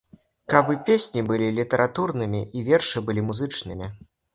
Каб 0.53 0.71
і 0.75 0.77
песні 0.87 1.21
былі 1.29 1.51
літаратурнымі, 1.59 2.45
і 2.59 2.67
вершы 2.75 2.97
былі 3.09 3.31
музычнымі. 3.33 3.97